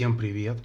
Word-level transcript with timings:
Всем 0.00 0.16
привет! 0.16 0.56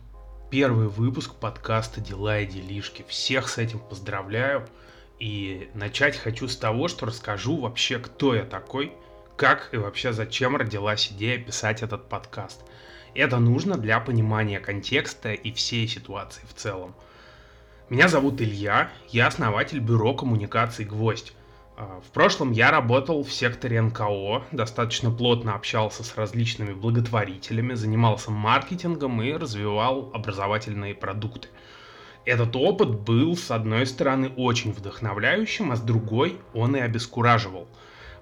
Первый 0.50 0.88
выпуск 0.88 1.36
подкаста 1.36 2.00
«Дела 2.00 2.40
и 2.40 2.46
делишки». 2.46 3.04
Всех 3.10 3.50
с 3.50 3.58
этим 3.58 3.80
поздравляю. 3.80 4.66
И 5.20 5.70
начать 5.74 6.16
хочу 6.16 6.48
с 6.48 6.56
того, 6.56 6.88
что 6.88 7.06
расскажу 7.06 7.60
вообще, 7.60 8.00
кто 8.00 8.34
я 8.34 8.44
такой, 8.46 8.94
как 9.36 9.74
и 9.74 9.78
вообще 9.78 10.14
зачем 10.14 10.56
родилась 10.56 11.12
идея 11.12 11.38
писать 11.38 11.84
этот 11.84 12.08
подкаст. 12.08 12.62
Это 13.14 13.38
нужно 13.40 13.78
для 13.78 14.00
понимания 14.00 14.62
контекста 14.62 15.34
и 15.34 15.52
всей 15.52 15.86
ситуации 15.86 16.44
в 16.48 16.54
целом. 16.54 16.96
Меня 17.90 18.08
зовут 18.08 18.40
Илья, 18.40 18.90
я 19.10 19.28
основатель 19.28 19.80
бюро 19.80 20.14
коммуникаций 20.14 20.86
«Гвоздь». 20.86 21.34
А, 21.78 22.00
в 22.02 22.12
прошлом 22.12 22.52
я 22.52 22.72
работал 22.72 23.24
в 23.24 23.32
секторе 23.32 23.82
НКО, 23.82 24.44
достаточно 24.52 25.12
плотно 25.12 25.56
общался 25.56 26.04
с 26.04 26.16
различными 26.16 26.74
благотворителями, 26.74 27.74
занимался 27.74 28.32
маркетингом 28.32 29.22
и 29.22 29.34
развивал 29.34 30.10
образовательные 30.14 30.96
продукты. 30.96 31.50
Этот 32.24 32.56
опыт 32.56 32.90
был, 32.90 33.36
с 33.36 33.52
одной 33.52 33.86
стороны, 33.86 34.30
очень 34.30 34.72
вдохновляющим, 34.72 35.72
а 35.72 35.76
с 35.76 35.82
другой 35.82 36.40
он 36.54 36.76
и 36.76 36.80
обескураживал. 36.80 37.68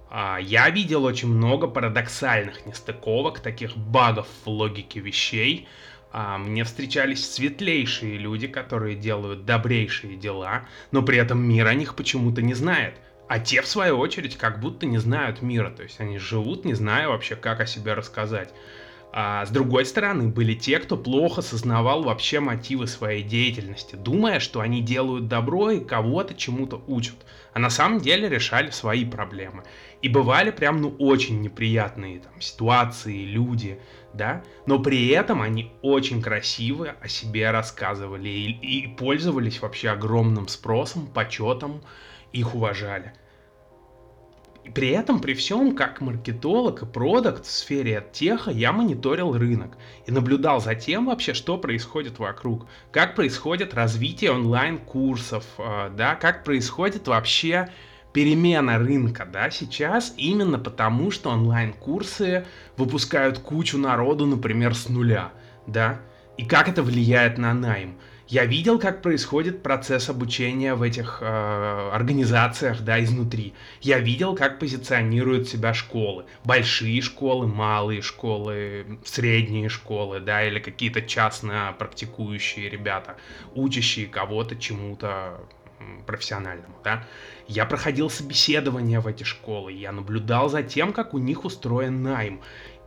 А, 0.10 0.40
я 0.42 0.70
видел 0.72 1.04
очень 1.04 1.30
много 1.30 1.68
парадоксальных 1.68 2.66
нестыковок, 2.66 3.40
таких 3.40 3.78
багов 3.78 4.28
в 4.44 4.50
логике 4.50 5.00
вещей. 5.00 5.68
А, 6.12 6.40
мне 6.40 6.64
встречались 6.64 7.32
светлейшие 7.32 8.18
люди, 8.18 8.48
которые 8.48 8.96
делают 8.96 9.46
добрейшие 9.46 10.18
дела, 10.18 10.66
но 10.92 11.04
при 11.04 11.20
этом 11.20 11.40
мир 11.40 11.68
о 11.68 11.76
них 11.76 11.96
почему-то 11.96 12.42
не 12.42 12.56
знает– 12.56 12.96
а 13.28 13.40
те, 13.40 13.62
в 13.62 13.68
свою 13.68 13.98
очередь, 13.98 14.38
как 14.38 14.60
будто 14.60 14.86
не 14.86 14.98
знают 14.98 15.42
мира, 15.42 15.70
то 15.70 15.84
есть 15.84 16.00
они 16.00 16.18
живут, 16.18 16.66
не 16.66 16.74
зная 16.74 17.08
вообще, 17.08 17.36
как 17.36 17.62
о 17.62 17.66
себе 17.66 17.94
рассказать. 17.94 18.54
А 19.16 19.46
с 19.46 19.52
другой 19.52 19.86
стороны, 19.86 20.30
были 20.30 20.56
те, 20.56 20.80
кто 20.80 20.98
плохо 20.98 21.44
сознавал 21.44 22.02
вообще 22.02 22.40
мотивы 22.40 22.88
своей 22.88 23.22
деятельности, 23.22 23.96
думая, 23.96 24.40
что 24.40 24.60
они 24.60 24.82
делают 24.82 25.28
добро 25.28 25.70
и 25.70 25.86
кого-то 25.86 26.34
чему-то 26.34 26.84
учат, 26.88 27.14
а 27.54 27.60
на 27.60 27.70
самом 27.70 28.00
деле 28.00 28.28
решали 28.28 28.72
свои 28.72 29.06
проблемы. 29.06 29.66
И 30.02 30.10
бывали 30.10 30.50
прям, 30.50 30.82
ну, 30.82 30.96
очень 30.98 31.42
неприятные 31.42 32.22
там 32.22 32.42
ситуации, 32.42 33.24
люди, 33.24 33.80
да, 34.16 34.44
но 34.66 34.80
при 34.80 35.08
этом 35.10 35.44
они 35.44 35.72
очень 35.84 36.20
красиво 36.20 36.96
о 37.00 37.08
себе 37.08 37.52
рассказывали 37.52 38.30
и, 38.30 38.50
и 38.50 38.88
пользовались 38.88 39.62
вообще 39.62 39.90
огромным 39.90 40.48
спросом, 40.48 41.06
почетом, 41.06 41.84
их 42.34 42.56
уважали. 42.56 43.14
При 44.74 44.90
этом, 44.90 45.20
при 45.20 45.34
всем, 45.34 45.76
как 45.76 46.00
маркетолог 46.00 46.84
и 46.84 46.86
продукт 46.86 47.46
в 47.46 47.52
сфере 47.52 48.06
теха, 48.14 48.50
я 48.50 48.72
мониторил 48.72 49.38
рынок 49.38 49.78
и 50.06 50.12
наблюдал 50.12 50.62
за 50.62 50.74
тем 50.74 51.08
вообще, 51.08 51.34
что 51.34 51.58
происходит 51.58 52.18
вокруг, 52.18 52.66
как 52.92 53.14
происходит 53.14 53.74
развитие 53.74 54.32
онлайн-курсов, 54.32 55.46
э, 55.58 55.92
да, 55.96 56.16
как 56.16 56.46
происходит 56.46 57.08
вообще 57.08 57.70
перемена 58.14 58.78
рынка, 58.78 59.26
да, 59.26 59.50
сейчас 59.50 60.14
именно 60.18 60.60
потому, 60.60 61.12
что 61.12 61.32
онлайн-курсы 61.32 62.46
выпускают 62.78 63.40
кучу 63.40 63.78
народу, 63.78 64.26
например, 64.26 64.76
с 64.76 64.88
нуля, 64.88 65.34
да, 65.68 66.00
и 66.38 66.46
как 66.46 66.70
это 66.70 66.84
влияет 66.84 67.38
на 67.38 67.54
найм. 67.54 67.98
Я 68.34 68.46
видел, 68.46 68.80
как 68.80 69.04
происходит 69.04 69.62
процесс 69.62 70.10
обучения 70.10 70.74
в 70.74 70.82
этих 70.82 71.20
э, 71.22 71.90
организациях, 71.94 72.82
да, 72.82 73.00
изнутри. 73.04 73.54
Я 73.80 74.00
видел, 74.00 74.36
как 74.36 74.58
позиционируют 74.58 75.48
себя 75.48 75.76
школы. 75.76 76.26
Большие 76.44 77.00
школы, 77.04 77.46
малые 77.46 78.02
школы, 78.02 78.98
средние 79.06 79.70
школы, 79.70 80.20
да, 80.20 80.44
или 80.44 80.58
какие-то 80.58 81.04
частно 81.04 81.76
практикующие 81.78 82.70
ребята, 82.70 83.18
учащие 83.54 84.08
кого-то 84.08 84.56
чему-то 84.56 85.40
профессиональному, 86.08 86.74
да. 86.84 87.04
Я 87.48 87.68
проходил 87.68 88.10
собеседования 88.10 89.00
в 89.00 89.06
эти 89.06 89.24
школы, 89.24 89.74
я 89.74 89.92
наблюдал 89.92 90.50
за 90.50 90.64
тем, 90.64 90.92
как 90.92 91.14
у 91.14 91.20
них 91.20 91.46
устроен 91.46 92.02
найм. 92.02 92.42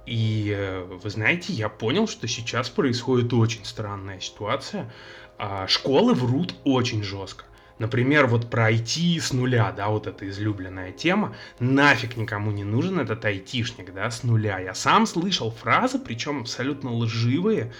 И 0.07 0.53
э, 0.57 0.85
вы 0.85 1.11
знаете, 1.11 1.53
я 1.53 1.69
понял, 1.69 2.07
что 2.07 2.29
сейчас 2.29 2.71
происходит 2.71 3.33
очень 3.33 3.65
странная 3.65 4.21
ситуация. 4.21 4.91
А, 5.39 5.67
школы 5.69 6.15
врут 6.15 6.55
очень 6.65 7.03
жестко. 7.03 7.45
Например, 7.79 8.27
вот 8.27 8.49
про 8.49 8.73
IT 8.73 9.21
с 9.21 9.33
нуля, 9.33 9.71
да, 9.71 9.89
вот 9.89 10.07
эта 10.07 10.29
излюбленная 10.29 10.93
тема. 10.93 11.37
Нафиг 11.59 12.17
никому 12.17 12.51
не 12.51 12.65
нужен 12.65 12.99
этот 12.99 13.25
айтишник, 13.25 13.93
да, 13.93 14.11
с 14.11 14.23
нуля. 14.23 14.59
Я 14.59 14.73
сам 14.73 15.07
слышал 15.07 15.51
фразы, 15.51 15.99
причем 15.99 16.41
абсолютно 16.41 16.95
лживые, 16.95 17.73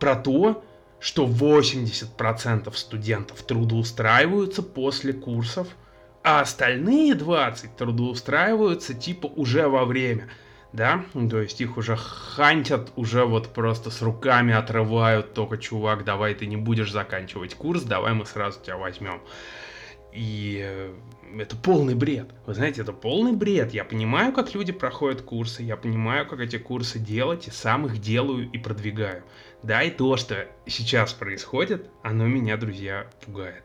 про 0.00 0.16
то, 0.16 0.64
что 0.98 1.26
80% 1.26 2.74
студентов 2.74 3.42
трудоустраиваются 3.42 4.62
после 4.62 5.12
курсов, 5.12 5.68
а 6.24 6.40
остальные 6.40 7.14
20 7.14 7.76
трудоустраиваются 7.76 8.94
типа 8.94 9.26
уже 9.26 9.68
во 9.68 9.84
время 9.84 10.28
да, 10.72 11.04
то 11.12 11.40
есть 11.40 11.60
их 11.60 11.76
уже 11.76 11.96
хантят, 11.96 12.92
уже 12.96 13.24
вот 13.24 13.52
просто 13.52 13.90
с 13.90 14.02
руками 14.02 14.54
отрывают, 14.54 15.34
только, 15.34 15.58
чувак, 15.58 16.04
давай 16.04 16.34
ты 16.34 16.46
не 16.46 16.56
будешь 16.56 16.92
заканчивать 16.92 17.54
курс, 17.54 17.82
давай 17.82 18.14
мы 18.14 18.24
сразу 18.24 18.60
тебя 18.60 18.76
возьмем. 18.76 19.20
И 20.12 20.60
э, 20.62 20.92
это 21.38 21.56
полный 21.56 21.94
бред. 21.94 22.30
Вы 22.46 22.54
знаете, 22.54 22.82
это 22.82 22.92
полный 22.92 23.32
бред. 23.32 23.72
Я 23.72 23.84
понимаю, 23.84 24.32
как 24.32 24.54
люди 24.54 24.72
проходят 24.72 25.22
курсы, 25.22 25.62
я 25.62 25.76
понимаю, 25.76 26.26
как 26.26 26.40
эти 26.40 26.58
курсы 26.58 26.98
делать, 26.98 27.48
и 27.48 27.50
сам 27.50 27.86
их 27.86 27.98
делаю 27.98 28.50
и 28.50 28.58
продвигаю. 28.58 29.22
Да, 29.62 29.82
и 29.82 29.90
то, 29.90 30.16
что 30.16 30.48
сейчас 30.66 31.12
происходит, 31.12 31.88
оно 32.02 32.26
меня, 32.26 32.56
друзья, 32.56 33.06
пугает. 33.24 33.64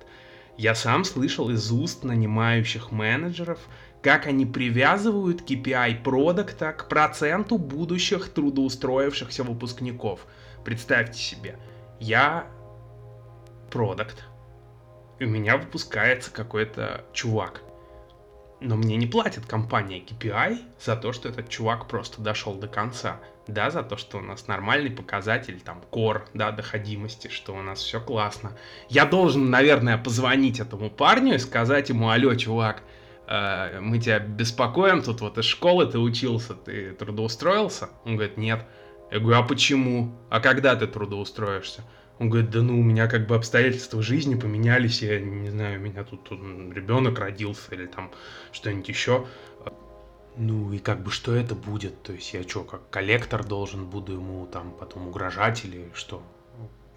Я 0.58 0.74
сам 0.74 1.04
слышал 1.04 1.50
из 1.50 1.72
уст 1.72 2.04
нанимающих 2.04 2.92
менеджеров, 2.92 3.60
как 4.06 4.28
они 4.28 4.46
привязывают 4.46 5.50
KPI 5.50 6.04
продукта 6.04 6.74
к 6.74 6.88
проценту 6.88 7.58
будущих 7.58 8.30
трудоустроившихся 8.30 9.44
выпускников. 9.44 10.28
Представьте 10.64 11.20
себе, 11.20 11.58
я 12.00 12.46
продукт, 13.72 14.24
и 15.18 15.26
у 15.26 15.28
меня 15.28 15.58
выпускается 15.58 16.30
какой-то 16.30 17.04
чувак. 17.14 17.64
Но 18.62 18.76
мне 18.76 18.96
не 18.96 19.08
платит 19.08 19.48
компания 19.48 20.02
KPI 20.02 20.60
за 20.80 20.96
то, 20.96 21.12
что 21.12 21.30
этот 21.30 21.50
чувак 21.50 21.88
просто 21.88 22.22
дошел 22.22 22.54
до 22.54 22.68
конца. 22.68 23.20
Да, 23.48 23.72
за 23.72 23.82
то, 23.82 23.98
что 23.98 24.20
у 24.20 24.22
нас 24.22 24.48
нормальный 24.48 24.92
показатель, 24.92 25.60
там, 25.62 25.82
core, 25.92 26.22
да, 26.36 26.52
доходимости, 26.52 27.28
что 27.30 27.56
у 27.56 27.62
нас 27.64 27.80
все 27.80 28.00
классно. 28.00 28.52
Я 28.88 29.06
должен, 29.06 29.50
наверное, 29.50 29.98
позвонить 29.98 30.60
этому 30.60 30.92
парню 30.92 31.36
и 31.36 31.40
сказать 31.40 31.90
ему, 31.90 32.10
алло, 32.10 32.36
чувак, 32.36 32.84
мы 33.28 34.00
тебя 34.00 34.19
беспокоим, 34.19 35.02
тут 35.02 35.22
вот 35.22 35.38
из 35.38 35.46
школы 35.46 35.86
ты 35.88 35.97
учился, 35.97 36.53
ты 36.53 36.91
трудоустроился? 36.94 37.90
Он 38.06 38.16
говорит, 38.16 38.38
нет. 38.38 38.66
Я 39.12 39.19
говорю, 39.19 39.40
а 39.40 39.44
почему? 39.44 40.16
А 40.30 40.40
когда 40.40 40.75
ты 40.75 40.88
трудоустроишься? 40.88 41.84
Он 42.19 42.30
говорит, 42.30 42.50
да 42.50 42.62
ну, 42.62 42.80
у 42.80 42.84
меня 42.84 43.08
как 43.08 43.28
бы 43.28 43.35
обстоятельства 43.35 44.02
жизни 44.02 44.35
поменялись, 44.35 45.02
я 45.02 45.19
не 45.19 45.50
знаю, 45.50 45.80
у 45.80 45.84
меня 45.84 46.03
тут, 46.03 46.24
тут 46.24 46.40
ребенок 46.74 47.19
родился 47.19 47.75
или 47.75 47.88
там 47.88 48.12
что-нибудь 48.52 48.88
еще. 48.88 49.25
Ну 50.38 50.72
и 50.74 50.80
как 50.80 51.02
бы 51.02 51.12
что 51.12 51.34
это 51.34 51.56
будет? 51.56 52.03
То 52.03 52.14
есть 52.14 52.34
я 52.34 52.44
что, 52.44 52.64
как 52.64 52.90
коллектор 52.90 53.44
должен 53.44 53.85
буду 53.85 54.14
ему 54.14 54.46
там 54.47 54.72
потом 54.72 55.08
угрожать 55.08 55.64
или 55.66 55.90
что? 55.94 56.22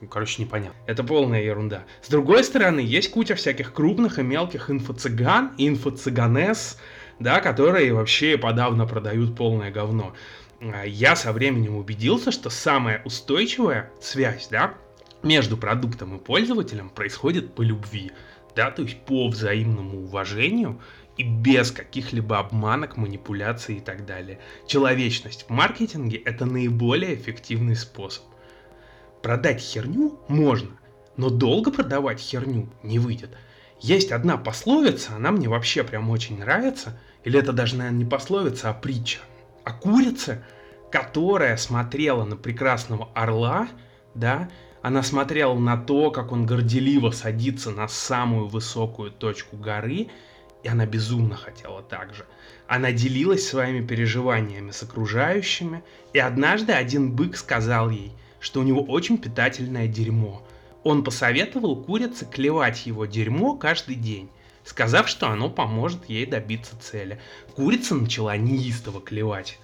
Ну, 0.01 0.07
короче, 0.07 0.43
непонятно. 0.43 0.79
Это 0.87 1.03
полная 1.03 1.43
ерунда. 1.43 1.85
С 2.03 2.09
другой 2.09 2.45
стороны, 2.45 2.81
есть 2.81 3.11
куча 3.11 3.35
всяких 3.35 3.73
крупных 3.73 4.19
и 4.19 4.23
мелких 4.23 4.71
инфо-цыган, 4.71 5.55
инфо-цыганес, 5.59 6.79
да, 7.19 7.41
которые 7.41 7.93
вообще 7.93 8.39
подавно 8.39 8.87
продают 8.87 9.37
полное 9.37 9.73
говно. 9.73 10.15
А 10.61 10.85
я 10.85 11.17
со 11.17 11.33
временем 11.33 11.77
убедился, 11.77 12.31
что 12.31 12.51
самая 12.51 13.03
устойчивая 13.05 13.91
связь, 14.01 14.49
да, 14.49 14.75
между 15.23 15.57
продуктом 15.57 16.17
и 16.17 16.19
пользователем 16.21 16.91
происходит 16.91 17.55
по 17.55 17.63
любви, 17.63 18.13
да, 18.55 18.71
то 18.71 18.83
есть 18.83 18.99
по 19.05 19.29
взаимному 19.29 20.05
уважению 20.05 20.81
и 21.17 21.25
без 21.25 21.73
каких-либо 21.73 22.39
обманок, 22.39 22.97
манипуляций 22.97 23.77
и 23.77 23.81
так 23.81 24.07
далее. 24.07 24.39
Человечность 24.69 25.47
в 25.49 25.51
маркетинге– 25.51 26.19
это 26.25 26.47
наиболее 26.47 27.17
эффективный 27.17 27.75
способ. 27.75 28.23
Продать 29.23 29.61
херню 29.61 30.21
можно, 30.29 30.71
но 31.17 31.29
долго 31.29 31.73
продавать 31.73 32.21
херню 32.21 32.69
не 32.83 32.99
выйдет. 32.99 33.37
Есть 33.81 34.13
одна 34.13 34.37
пословица, 34.37 35.17
она 35.17 35.33
мне 35.33 35.49
вообще 35.49 35.83
прям 35.83 36.11
очень 36.11 36.39
нравится, 36.39 36.99
или 37.25 37.39
это 37.39 37.53
даже, 37.53 37.77
наверное, 37.77 37.99
не 37.99 38.05
пословица, 38.05 38.71
а 38.71 38.75
притча. 38.75 39.19
О 39.65 39.73
курице, 39.73 40.45
которая 40.91 41.57
смотрела 41.57 42.25
на 42.25 42.37
прекрасного 42.37 43.09
орла, 43.15 43.69
да, 44.15 44.49
она 44.83 45.03
смотрела 45.03 45.55
на 45.59 45.77
то, 45.77 46.11
как 46.11 46.31
он 46.33 46.47
горделиво 46.47 47.11
садится 47.11 47.71
на 47.71 47.89
самую 47.89 48.47
высокую 48.47 49.11
точку 49.11 49.57
горы, 49.57 50.09
и 50.63 50.69
она 50.69 50.87
безумно 50.87 51.37
хотела 51.37 51.83
так 51.83 52.15
же. 52.15 52.25
Она 52.69 52.93
делилась 52.93 53.47
своими 53.47 53.85
переживаниями 53.85 54.71
с 54.71 54.83
окружающими, 54.83 55.83
и 56.13 56.19
однажды 56.19 56.73
один 56.73 57.13
бык 57.13 57.37
сказал 57.37 57.91
ей– 57.91 58.13
что 58.41 58.61
у 58.61 58.63
него 58.63 58.83
очень 58.83 59.19
питательное 59.19 59.89
дерьмо. 59.89 60.43
Он 60.85 61.05
посоветовал 61.05 61.77
курице 61.77 62.25
клевать 62.25 62.87
его 62.87 63.07
дерьмо 63.07 63.57
каждый 63.57 63.97
день, 63.97 64.31
сказав, 64.65 65.09
что 65.09 65.29
оно 65.29 65.51
поможет 65.51 66.09
ей 66.09 66.27
добиться 66.27 66.79
цели. 66.81 67.21
Курица 67.55 67.95
начала 67.95 68.37
неистово 68.37 69.01
клевать 69.01 69.59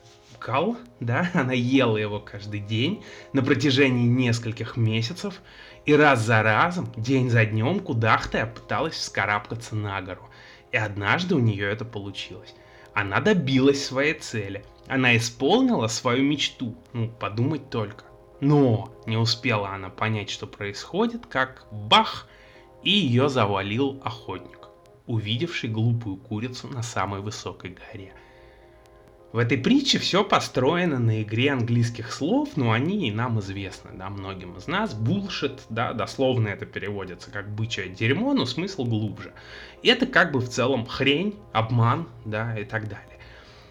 кал, 0.44 0.76
да, 1.00 1.30
она 1.34 1.54
ела 1.54 1.96
его 1.96 2.20
каждый 2.20 2.60
день 2.60 3.02
на 3.32 3.42
протяжении 3.42 4.06
нескольких 4.06 4.76
месяцев, 4.76 5.40
и 5.86 5.94
раз 5.94 6.20
за 6.20 6.42
разом, 6.42 6.92
день 6.96 7.30
за 7.30 7.46
днем, 7.46 7.80
кудахтая 7.80 8.46
пыталась 8.46 8.94
вскарабкаться 8.94 9.74
на 9.74 10.00
гору. 10.02 10.28
И 10.70 10.76
однажды 10.76 11.34
у 11.34 11.38
нее 11.38 11.70
это 11.70 11.84
получилось. 11.84 12.54
Она 12.94 13.20
добилась 13.20 13.84
своей 13.84 14.14
цели. 14.14 14.64
Она 14.86 15.16
исполнила 15.16 15.86
свою 15.88 16.22
мечту. 16.24 16.76
Ну, 16.92 17.08
подумать 17.08 17.70
только. 17.70 18.04
Но 18.40 18.92
не 19.06 19.16
успела 19.16 19.70
она 19.70 19.88
понять, 19.88 20.30
что 20.30 20.46
происходит, 20.46 21.26
как 21.26 21.66
бах, 21.70 22.28
и 22.82 22.90
ее 22.90 23.28
завалил 23.28 24.00
охотник, 24.04 24.68
увидевший 25.06 25.70
глупую 25.70 26.16
курицу 26.16 26.68
на 26.68 26.82
самой 26.82 27.20
высокой 27.20 27.70
горе. 27.70 28.12
В 29.34 29.38
этой 29.38 29.58
притче 29.58 29.98
все 29.98 30.22
построено 30.22 31.00
на 31.00 31.20
игре 31.24 31.50
английских 31.50 32.12
слов, 32.12 32.50
но 32.54 32.70
они 32.70 33.08
и 33.08 33.10
нам 33.10 33.40
известны, 33.40 33.90
да, 33.92 34.08
многим 34.08 34.56
из 34.56 34.68
нас. 34.68 34.94
Bullshit, 34.94 35.58
да, 35.70 35.92
дословно 35.92 36.46
это 36.46 36.66
переводится 36.66 37.32
как 37.32 37.52
бычье 37.52 37.88
дерьмо, 37.88 38.32
но 38.32 38.46
смысл 38.46 38.84
глубже. 38.84 39.32
И 39.82 39.88
это 39.88 40.06
как 40.06 40.30
бы 40.30 40.38
в 40.38 40.48
целом 40.48 40.86
хрень, 40.86 41.34
обман, 41.52 42.06
да, 42.24 42.56
и 42.56 42.64
так 42.64 42.84
далее. 42.88 43.18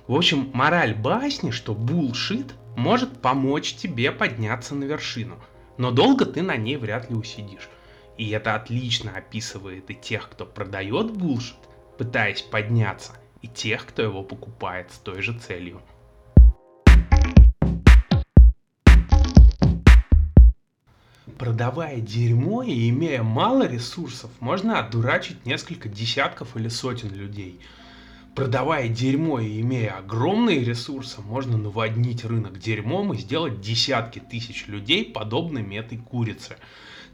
В 0.06 0.16
общем, 0.16 0.52
мораль 0.54 0.94
басни, 0.94 1.52
что 1.52 1.72
bullshit 1.72 2.52
может 2.76 3.22
помочь 3.22 3.76
тебе 3.76 4.12
подняться 4.12 4.76
на 4.76 4.84
вершину, 4.86 5.40
но 5.78 5.92
долго 5.92 6.26
ты 6.26 6.42
на 6.42 6.58
ней 6.58 6.78
вряд 6.78 7.10
ли 7.10 7.16
усидишь. 7.16 7.70
И 8.18 8.30
это 8.30 8.56
отлично 8.56 9.12
описывает 9.16 9.90
и 9.90 9.96
тех, 9.96 10.30
кто 10.30 10.46
продает 10.46 11.12
bullshit, 11.12 11.56
пытаясь 11.98 12.42
подняться, 12.42 13.14
и 13.42 13.48
тех, 13.48 13.86
кто 13.86 14.02
его 14.02 14.24
покупает 14.24 14.92
с 14.92 14.98
той 14.98 15.22
же 15.22 15.38
целью. 15.38 15.82
Продавая 21.38 22.00
дерьмо 22.00 22.64
и 22.64 22.90
имея 22.90 23.24
мало 23.24 23.68
ресурсов, 23.68 24.30
можно 24.40 24.80
одурачить 24.80 25.46
несколько 25.46 25.90
десятков 25.90 26.56
или 26.56 26.70
сотен 26.70 27.14
людей. 27.14 27.60
Продавая 28.36 28.88
дерьмо 28.88 29.40
и 29.40 29.62
имея 29.62 30.00
огромные 30.00 30.64
ресурсы, 30.64 31.22
можно 31.22 31.56
наводнить 31.56 32.26
рынок 32.26 32.58
дерьмом 32.58 33.14
и 33.14 33.18
сделать 33.18 33.62
десятки 33.62 34.18
тысяч 34.18 34.66
людей 34.66 35.06
подобными 35.06 35.76
этой 35.76 36.00
курице. 36.00 36.58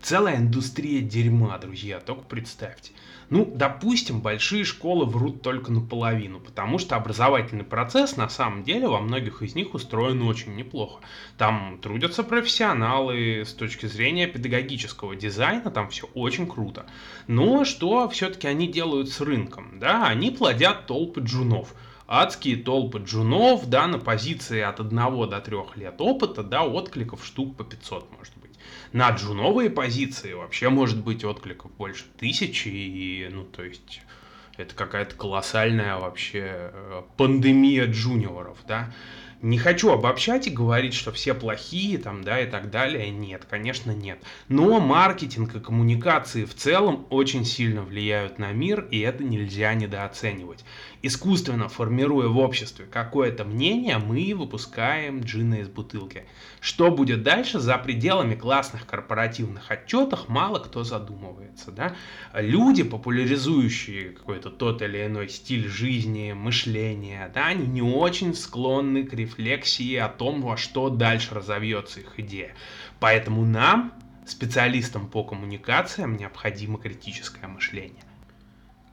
Целая 0.01 0.37
индустрия 0.37 1.01
дерьма, 1.01 1.57
друзья, 1.57 1.99
только 1.99 2.23
представьте. 2.23 2.91
Ну, 3.29 3.45
допустим, 3.53 4.21
большие 4.21 4.63
школы 4.63 5.05
врут 5.05 5.41
только 5.41 5.71
наполовину, 5.71 6.39
потому 6.39 6.79
что 6.79 6.95
образовательный 6.95 7.65
процесс 7.65 8.15
на 8.15 8.29
самом 8.29 8.63
деле 8.63 8.87
во 8.87 9.01
многих 9.01 9.43
из 9.43 9.55
них 9.55 9.73
устроен 9.73 10.21
очень 10.23 10.55
неплохо. 10.55 11.01
Там 11.37 11.79
трудятся 11.81 12.23
профессионалы 12.23 13.43
с 13.45 13.53
точки 13.53 13.85
зрения 13.87 14.25
педагогического 14.25 15.15
дизайна, 15.15 15.69
там 15.69 15.89
все 15.89 16.07
очень 16.13 16.47
круто. 16.47 16.85
Но 17.27 17.65
что 17.65 18.07
все-таки 18.09 18.47
они 18.47 18.67
делают 18.67 19.09
с 19.09 19.19
рынком? 19.19 19.79
Да, 19.79 20.07
они 20.07 20.31
плодят 20.31 20.87
толпы 20.87 21.21
джунов 21.21 21.75
адские 22.11 22.57
толпы 22.57 22.97
джунов, 22.97 23.69
да, 23.69 23.85
на 23.85 23.99
позиции 23.99 24.61
от 24.61 24.79
1 24.79 25.29
до 25.29 25.39
3 25.39 25.57
лет 25.75 25.95
опыта, 25.99 26.41
да, 26.41 26.63
откликов 26.63 27.23
штук 27.23 27.55
по 27.55 27.63
500, 27.63 28.11
может. 28.17 28.33
На 28.91 29.09
джуновые 29.11 29.69
позиции 29.69 30.33
вообще 30.33 30.69
может 30.69 31.03
быть 31.03 31.23
откликов 31.23 31.71
больше 31.77 32.05
тысячи, 32.17 32.67
и, 32.67 33.29
ну, 33.31 33.43
то 33.43 33.63
есть, 33.63 34.01
это 34.57 34.75
какая-то 34.75 35.15
колоссальная 35.15 35.97
вообще 35.97 36.71
э, 36.73 37.03
пандемия 37.17 37.85
джуниоров, 37.85 38.57
да. 38.67 38.91
Не 39.41 39.57
хочу 39.57 39.91
обобщать 39.91 40.47
и 40.47 40.49
говорить, 40.49 40.93
что 40.93 41.13
все 41.13 41.33
плохие 41.33 41.97
там, 41.97 42.25
да, 42.25 42.41
и 42.41 42.45
так 42.45 42.69
далее. 42.69 43.09
Нет, 43.09 43.45
конечно, 43.49 43.91
нет. 43.91 44.21
Но 44.49 44.81
маркетинг 44.81 45.55
и 45.55 45.61
коммуникации 45.61 46.43
в 46.43 46.53
целом 46.53 47.07
очень 47.09 47.45
сильно 47.45 47.81
влияют 47.81 48.37
на 48.37 48.51
мир, 48.51 48.85
и 48.91 48.99
это 48.99 49.23
нельзя 49.23 49.73
недооценивать. 49.75 50.65
Искусственно 51.01 51.69
формируя 51.69 52.27
в 52.27 52.37
обществе 52.37 52.85
какое-то 52.85 53.45
мнение, 53.45 53.97
мы 53.97 54.33
выпускаем 54.35 55.21
джина 55.21 55.61
из 55.61 55.69
бутылки. 55.69 56.25
Что 56.59 56.91
будет 56.91 57.23
дальше 57.23 57.59
за 57.59 57.77
пределами 57.77 58.35
классных 58.35 58.85
корпоративных 58.85 59.71
отчетов, 59.71 60.27
мало 60.27 60.59
кто 60.59 60.83
задумывается. 60.83 61.71
Да? 61.71 61.95
Люди, 62.33 62.83
популяризующие 62.83 64.09
какой-то 64.09 64.49
тот 64.49 64.81
или 64.81 65.05
иной 65.05 65.29
стиль 65.29 65.69
жизни, 65.69 66.33
мышления, 66.33 67.31
да, 67.33 67.47
они 67.47 67.65
не 67.65 67.81
очень 67.81 68.33
склонны 68.33 69.03
к 69.03 69.13
рефлексии 69.13 69.28
о 69.37 70.09
том, 70.09 70.41
во 70.41 70.57
что 70.57 70.89
дальше 70.89 71.35
разовьется 71.35 71.99
их 71.99 72.19
идея. 72.19 72.55
Поэтому 72.99 73.45
нам, 73.45 73.93
специалистам 74.25 75.07
по 75.07 75.23
коммуникациям, 75.23 76.17
необходимо 76.17 76.79
критическое 76.79 77.47
мышление. 77.47 78.03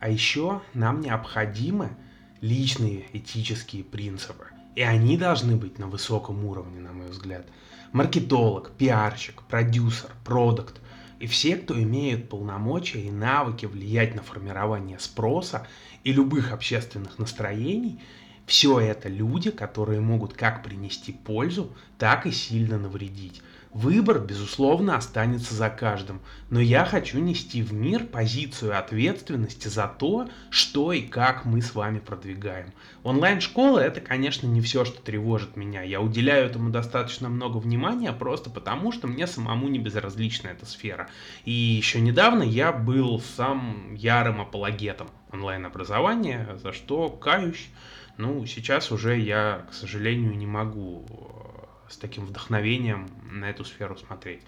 А 0.01 0.09
еще 0.09 0.63
нам 0.75 1.01
необходимы 1.01 1.97
личные 2.41 3.07
этические 3.13 3.85
принципы. 3.85 4.47
И 4.75 4.83
они 4.83 5.17
должны 5.17 5.57
быть 5.57 5.79
на 5.79 5.87
высоком 5.87 6.45
уровне, 6.45 6.81
на 6.81 6.93
мой 6.93 7.09
взгляд. 7.09 7.47
Маркетолог, 7.93 8.73
пиарщик, 8.73 9.43
продюсер, 9.45 10.11
продукт 10.25 10.81
и 11.19 11.27
все, 11.27 11.57
кто 11.57 11.81
имеют 11.81 12.29
полномочия 12.29 13.01
и 13.01 13.11
навыки 13.11 13.65
влиять 13.67 14.15
на 14.15 14.23
формирование 14.23 14.99
спроса 14.99 15.67
и 16.05 16.13
любых 16.13 16.53
общественных 16.53 17.19
настроений, 17.19 18.01
все 18.47 18.79
это 18.81 19.09
люди, 19.09 19.51
которые 19.51 20.01
могут 20.01 20.33
как 20.33 20.63
принести 20.63 21.13
пользу, 21.13 21.73
так 21.99 22.27
и 22.27 22.31
сильно 22.31 22.79
навредить. 22.79 23.43
Выбор, 23.73 24.21
безусловно, 24.21 24.97
останется 24.97 25.55
за 25.55 25.69
каждым, 25.69 26.23
но 26.49 26.61
я 26.61 26.87
хочу 26.87 27.19
нести 27.19 27.61
в 27.61 27.75
мир 27.75 28.05
позицию 28.07 28.79
ответственности 28.79 29.69
за 29.69 29.87
то, 29.87 30.31
что 30.49 30.95
и 30.95 31.03
как 31.03 31.45
мы 31.45 31.61
с 31.61 31.75
вами 31.75 31.99
продвигаем. 31.99 32.73
Онлайн-школа 33.03 33.81
это, 33.81 34.01
конечно, 34.01 34.47
не 34.47 34.63
все, 34.63 34.87
что 34.87 35.03
тревожит 35.03 35.57
меня. 35.57 35.83
Я 35.83 36.01
уделяю 36.01 36.47
этому 36.47 36.71
достаточно 36.71 37.29
много 37.29 37.59
внимания, 37.59 38.15
просто 38.15 38.49
потому 38.49 38.93
что 38.93 39.09
мне 39.09 39.27
самому 39.27 39.69
не 39.69 39.79
безразлична 39.79 40.49
эта 40.49 40.65
сфера. 40.65 41.11
И 41.45 41.53
еще 41.53 42.01
недавно 42.01 42.45
я 42.45 42.73
был 42.73 43.21
сам 43.37 43.95
ярым 43.95 44.41
апологетом 44.41 45.09
онлайн-образования, 45.31 46.57
за 46.63 46.73
что 46.73 47.11
каюсь. 47.11 47.69
Ну, 48.17 48.47
сейчас 48.47 48.91
уже 48.93 49.19
я, 49.19 49.67
к 49.71 49.75
сожалению, 49.75 50.37
не 50.37 50.47
могу 50.47 51.05
с 51.89 51.97
таким 51.97 52.25
вдохновением 52.25 53.09
на 53.31 53.51
эту 53.51 53.65
сферу 53.65 53.97
смотреть. 53.97 54.41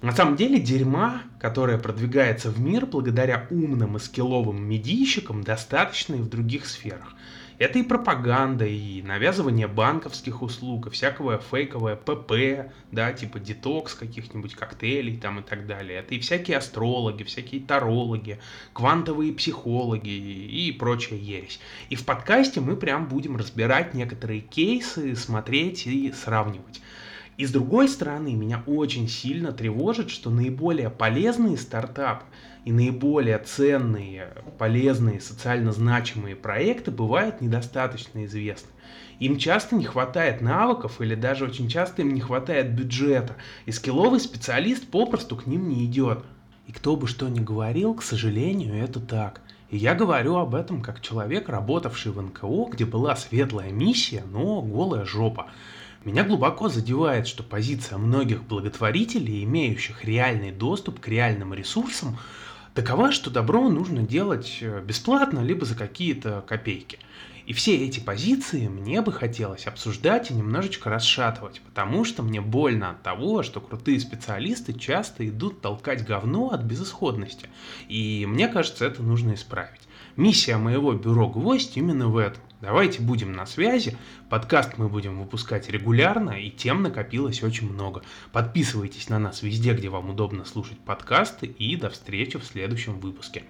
На 0.00 0.12
самом 0.12 0.36
деле 0.36 0.60
дерьма, 0.60 1.22
которое 1.40 1.76
продвигается 1.76 2.50
в 2.50 2.60
мир 2.60 2.86
благодаря 2.86 3.46
умным 3.50 3.96
и 3.96 4.00
скилловым 4.00 4.62
медийщикам, 4.62 5.42
достаточно 5.42 6.14
и 6.14 6.20
в 6.20 6.28
других 6.28 6.66
сферах. 6.66 7.14
Это 7.58 7.80
и 7.80 7.82
пропаганда, 7.82 8.64
и 8.66 9.02
навязывание 9.02 9.66
банковских 9.66 10.42
услуг, 10.42 10.86
и 10.86 10.90
всякого 10.90 11.38
фейковое 11.38 11.96
ПП, 11.96 12.70
да, 12.92 13.12
типа 13.12 13.40
детокс 13.40 13.94
каких-нибудь 13.94 14.54
коктейлей 14.54 15.16
там 15.16 15.40
и 15.40 15.42
так 15.42 15.66
далее. 15.66 15.98
Это 15.98 16.14
и 16.14 16.20
всякие 16.20 16.58
астрологи, 16.58 17.24
всякие 17.24 17.60
тарологи, 17.60 18.38
квантовые 18.72 19.32
психологи 19.32 20.08
и 20.08 20.70
прочая 20.70 21.18
ересь. 21.18 21.58
И 21.90 21.96
в 21.96 22.04
подкасте 22.04 22.60
мы 22.60 22.76
прям 22.76 23.08
будем 23.08 23.36
разбирать 23.36 23.92
некоторые 23.92 24.40
кейсы, 24.40 25.16
смотреть 25.16 25.88
и 25.88 26.12
сравнивать. 26.12 26.80
И 27.38 27.46
с 27.46 27.52
другой 27.52 27.88
стороны, 27.88 28.34
меня 28.34 28.64
очень 28.66 29.08
сильно 29.08 29.52
тревожит, 29.52 30.10
что 30.10 30.28
наиболее 30.28 30.90
полезные 30.90 31.56
стартапы 31.56 32.24
и 32.64 32.72
наиболее 32.72 33.38
ценные, 33.38 34.34
полезные, 34.58 35.20
социально 35.20 35.70
значимые 35.70 36.34
проекты 36.34 36.90
бывают 36.90 37.40
недостаточно 37.40 38.24
известны. 38.24 38.70
Им 39.20 39.38
часто 39.38 39.76
не 39.76 39.84
хватает 39.84 40.40
навыков 40.40 41.00
или 41.00 41.14
даже 41.14 41.44
очень 41.44 41.68
часто 41.68 42.02
им 42.02 42.12
не 42.12 42.20
хватает 42.20 42.74
бюджета, 42.74 43.36
и 43.66 43.72
скилловый 43.72 44.18
специалист 44.18 44.88
попросту 44.88 45.36
к 45.36 45.46
ним 45.46 45.68
не 45.68 45.84
идет. 45.84 46.24
И 46.66 46.72
кто 46.72 46.96
бы 46.96 47.06
что 47.06 47.28
ни 47.28 47.38
говорил, 47.38 47.94
к 47.94 48.02
сожалению, 48.02 48.74
это 48.74 48.98
так. 48.98 49.42
И 49.70 49.76
я 49.76 49.94
говорю 49.94 50.36
об 50.36 50.56
этом 50.56 50.82
как 50.82 51.00
человек, 51.02 51.48
работавший 51.48 52.10
в 52.10 52.20
НКО, 52.20 52.70
где 52.72 52.84
была 52.84 53.14
светлая 53.14 53.70
миссия, 53.70 54.24
но 54.28 54.60
голая 54.60 55.04
жопа. 55.04 55.46
Меня 56.04 56.22
глубоко 56.22 56.68
задевает, 56.68 57.26
что 57.26 57.42
позиция 57.42 57.98
многих 57.98 58.44
благотворителей, 58.44 59.42
имеющих 59.44 60.04
реальный 60.04 60.52
доступ 60.52 61.00
к 61.00 61.08
реальным 61.08 61.52
ресурсам, 61.52 62.18
такова, 62.72 63.10
что 63.10 63.30
добро 63.30 63.68
нужно 63.68 64.02
делать 64.02 64.58
э, 64.60 64.80
бесплатно, 64.80 65.40
либо 65.40 65.64
за 65.64 65.74
какие-то 65.74 66.44
копейки. 66.46 66.98
И 67.46 67.52
все 67.54 67.76
эти 67.76 67.98
позиции 67.98 68.68
мне 68.68 69.00
бы 69.00 69.10
хотелось 69.10 69.66
обсуждать 69.66 70.30
и 70.30 70.34
немножечко 70.34 70.90
расшатывать, 70.90 71.62
потому 71.62 72.04
что 72.04 72.22
мне 72.22 72.42
больно 72.42 72.90
от 72.90 73.02
того, 73.02 73.42
что 73.42 73.60
крутые 73.60 73.98
специалисты 73.98 74.74
часто 74.74 75.26
идут 75.26 75.62
толкать 75.62 76.06
говно 76.06 76.50
от 76.50 76.62
безысходности. 76.62 77.48
И 77.88 78.26
мне 78.28 78.48
кажется, 78.48 78.84
это 78.84 79.02
нужно 79.02 79.32
исправить. 79.32 79.80
Миссия 80.14 80.58
моего 80.58 80.92
бюро 80.92 81.28
«Гвоздь» 81.28 81.76
именно 81.76 82.08
в 82.08 82.18
этом. 82.18 82.42
Давайте 82.60 83.00
будем 83.00 83.32
на 83.32 83.46
связи. 83.46 83.96
Подкаст 84.28 84.78
мы 84.78 84.88
будем 84.88 85.20
выпускать 85.20 85.68
регулярно, 85.68 86.30
и 86.30 86.50
тем 86.50 86.82
накопилось 86.82 87.44
очень 87.44 87.72
много. 87.72 88.02
Подписывайтесь 88.32 89.08
на 89.08 89.20
нас 89.20 89.42
везде, 89.42 89.74
где 89.74 89.88
вам 89.88 90.10
удобно 90.10 90.44
слушать 90.44 90.78
подкасты, 90.80 91.46
и 91.46 91.76
до 91.76 91.88
встречи 91.88 92.36
в 92.36 92.44
следующем 92.44 92.98
выпуске. 92.98 93.44